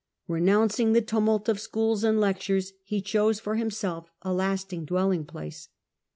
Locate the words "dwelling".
4.83-5.25